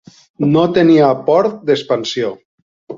No 0.55 0.63
tenia 0.79 1.11
port 1.29 1.63
d'expansió. 1.71 2.37